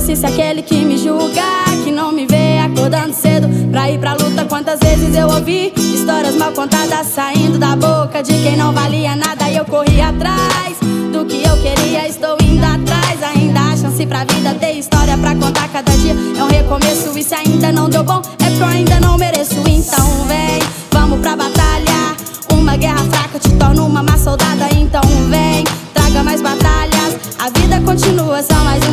se 0.00 0.26
aquele 0.26 0.62
que 0.62 0.84
me 0.84 0.98
julga 0.98 1.42
Que 1.84 1.90
não 1.90 2.12
me 2.12 2.26
vê 2.26 2.58
acordando 2.58 3.14
cedo 3.14 3.48
Pra 3.70 3.90
ir 3.90 3.98
pra 3.98 4.14
luta. 4.14 4.44
Quantas 4.44 4.78
vezes 4.80 5.14
eu 5.16 5.28
ouvi 5.28 5.72
Histórias 5.76 6.34
mal 6.36 6.52
contadas 6.52 7.06
saindo 7.06 7.58
da 7.58 7.76
boca 7.76 8.22
De 8.22 8.32
quem 8.42 8.56
não 8.56 8.72
valia 8.72 9.14
nada 9.14 9.48
e 9.48 9.56
eu 9.56 9.64
corri 9.64 10.00
atrás 10.00 10.76
Do 11.12 11.24
que 11.24 11.42
eu 11.44 11.56
queria. 11.58 12.08
Estou 12.08 12.36
indo 12.42 12.64
atrás 12.64 13.22
Ainda 13.34 13.60
há 13.60 13.76
chance 13.76 14.04
pra 14.06 14.24
vida. 14.24 14.54
Ter 14.54 14.72
história 14.72 15.16
pra 15.16 15.34
contar 15.34 15.68
cada 15.68 15.92
dia 15.98 16.14
É 16.36 16.42
um 16.42 16.48
recomeço. 16.48 17.16
E 17.16 17.22
se 17.22 17.34
ainda 17.34 17.70
não 17.70 17.88
deu 17.88 18.02
bom 18.02 18.20
É 18.44 18.50
porque 18.50 18.62
eu 18.62 18.66
ainda 18.66 19.00
não 19.00 19.16
mereço. 19.16 19.54
Então 19.68 20.26
vem, 20.26 20.58
vamos 20.90 21.20
pra 21.20 21.36
batalha. 21.36 22.16
Uma 22.50 22.76
guerra 22.76 23.04
fraca 23.10 23.38
te 23.38 23.50
torna 23.54 23.82
uma 23.82 24.02
má 24.02 24.16
soldada. 24.16 24.68
Então 24.76 25.02
vem, 25.30 25.64
traga 25.92 26.22
mais 26.22 26.40
batalhas. 26.40 27.16
A 27.38 27.50
vida 27.58 27.80
continua, 27.80 28.42
só 28.42 28.54
mais 28.64 28.83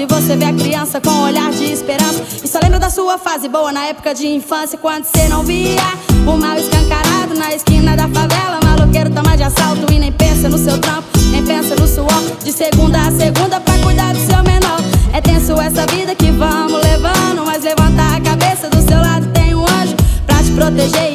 Onde 0.00 0.14
você 0.14 0.34
vê 0.34 0.46
a 0.46 0.52
criança 0.54 0.98
com 0.98 1.10
um 1.10 1.24
olhar 1.24 1.52
de 1.52 1.64
esperança. 1.64 2.24
E 2.42 2.48
só 2.48 2.58
lembra 2.62 2.78
da 2.78 2.88
sua 2.88 3.18
fase 3.18 3.50
boa 3.50 3.70
na 3.70 3.84
época 3.84 4.14
de 4.14 4.26
infância 4.26 4.78
Quando 4.78 5.04
você 5.04 5.28
não 5.28 5.42
via 5.42 5.82
o 6.26 6.38
mal 6.38 6.56
escancarado 6.56 7.34
na 7.36 7.54
esquina 7.54 7.94
da 7.94 8.08
favela. 8.08 8.60
Maloqueiro 8.64 9.10
toma 9.10 9.36
de 9.36 9.42
assalto 9.42 9.92
e 9.92 9.98
nem 9.98 10.10
pensa 10.10 10.48
no 10.48 10.56
seu 10.56 10.78
trampo 10.78 11.06
Nem 11.30 11.44
pensa 11.44 11.76
no 11.76 11.86
suor. 11.86 12.22
De 12.42 12.50
segunda 12.50 12.98
a 12.98 13.12
segunda 13.12 13.60
pra 13.60 13.76
cuidar 13.76 14.14
do 14.14 14.20
seu 14.20 14.42
menor. 14.42 14.80
É 15.12 15.20
tenso 15.20 15.52
essa 15.60 15.86
vida 15.94 16.14
que 16.14 16.30
vamos 16.30 16.82
levando 16.82 17.44
Mas 17.44 17.62
levanta 17.62 18.16
a 18.16 18.20
cabeça. 18.22 18.70
Do 18.70 18.80
seu 18.80 18.98
lado 18.98 19.26
tem 19.34 19.54
um 19.54 19.66
anjo 19.66 19.96
Pra 20.24 20.42
te 20.42 20.50
proteger 20.52 21.09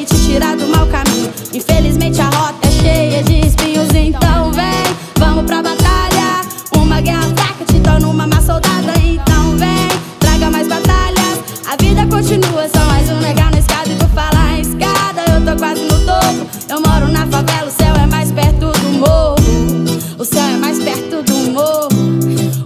favela, 17.30 17.68
o 17.68 17.70
céu 17.70 17.94
é 17.94 18.06
mais 18.06 18.32
perto 18.32 18.72
do 18.72 18.88
morro. 18.98 19.36
O 20.18 20.24
céu 20.24 20.42
é 20.42 20.56
mais 20.56 20.78
perto 20.78 21.22
do 21.22 21.50
morro. 21.50 21.88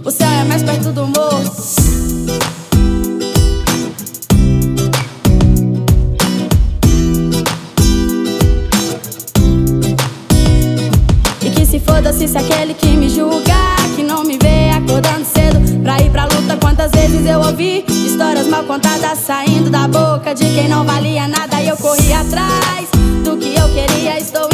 O 0.03 0.11
céu 0.11 0.29
é 0.29 0.43
mais 0.43 0.63
perto 0.63 0.91
do 0.91 1.07
morro. 1.07 1.41
E 11.43 11.49
que 11.49 11.65
se 11.65 11.79
foda-se 11.79 12.27
se 12.27 12.37
aquele 12.37 12.73
que 12.73 12.87
me 12.87 13.09
julga 13.09 13.55
Que 13.95 14.03
não 14.03 14.23
me 14.23 14.37
vê 14.37 14.69
acordando 14.69 15.25
cedo 15.25 15.81
Pra 15.81 15.99
ir 15.99 16.11
pra 16.11 16.25
luta. 16.25 16.57
Quantas 16.59 16.91
vezes 16.91 17.25
eu 17.25 17.39
ouvi 17.39 17.83
Histórias 17.89 18.47
mal 18.47 18.63
contadas 18.63 19.17
saindo 19.19 19.69
da 19.69 19.87
boca 19.87 20.33
De 20.35 20.45
quem 20.53 20.67
não 20.67 20.85
valia 20.85 21.27
nada. 21.27 21.61
E 21.61 21.69
eu 21.69 21.77
corri 21.77 22.13
atrás 22.13 22.87
Do 23.23 23.37
que 23.37 23.55
eu 23.55 23.67
queria 23.69 24.19
estou 24.19 24.50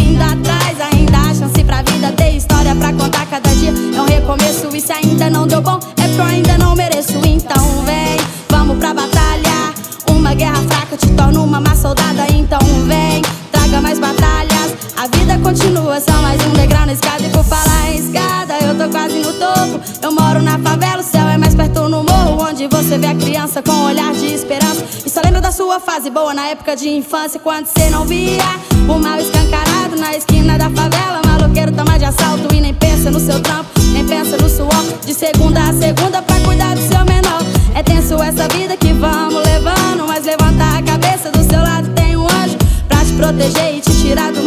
no 19.27 19.33
topo. 19.33 19.82
Eu 20.02 20.11
moro 20.11 20.42
na 20.42 20.58
favela, 20.58 21.02
o 21.02 21.04
céu 21.04 21.27
é 21.27 21.38
mais 21.38 21.54
perto 21.54 21.89
no 21.89 22.04
morro 22.04 22.48
Onde 22.49 22.67
você 22.67 22.98
vê 22.98 23.08
a 23.08 23.15
criança 23.15 23.61
com 23.61 23.71
um 23.71 23.86
olhar 23.86 24.14
de 24.14 24.27
esperança. 24.33 24.83
E 25.05 25.10
só 25.10 25.21
lembra 25.23 25.42
da 25.42 25.52
sua 25.52 25.80
fase 25.80 26.10
boa 26.10 26.33
na 26.33 26.48
época 26.48 26.76
de 26.76 26.89
infância 26.89 27.39
Quando 27.39 27.65
você 27.65 27.89
não 27.89 28.05
via 28.05 28.43
o 28.88 28.98
mal 28.98 29.20
escancarado 29.20 29.98
na 29.98 30.15
esquina 30.15 30.58
da 30.58 30.70
favela. 30.70 31.21
Maloqueiro 31.26 31.71
toma 31.73 31.98
de 31.99 32.05
assalto 32.05 32.54
e 32.54 32.61
nem 32.61 32.73
pensa 32.73 33.11
no 33.11 33.20
seu 33.20 33.42
trampo 33.42 33.70
Nem 33.92 34.05
pensa 34.05 34.38
no 34.38 34.49
suor. 34.49 34.83
De 35.05 35.14
segunda 35.14 35.61
a 35.61 35.73
segunda 35.73 36.21
Pra 36.21 36.39
cuidar 36.39 36.76
do 36.76 36.82
seu 36.82 37.04
menor. 37.05 37.42
É 37.76 37.83
tenso 37.83 38.15
essa 38.23 38.48
vida 38.48 38.77
que 38.77 38.94
vamos 38.94 39.44
levando 39.45 40.08
Mas 40.08 40.26
levanta 40.26 40.64
a 40.77 40.82
cabeça. 40.82 41.32
Do 41.32 41.44
seu 41.44 41.59
lado 41.61 41.89
tem 41.89 42.15
um 42.15 42.26
anjo 42.26 42.58
Pra 42.88 43.04
te 43.04 43.14
proteger 43.14 43.76
e 43.76 43.82
te 43.82 43.92
tirar 44.02 44.32
do 44.32 44.46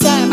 time. 0.00 0.29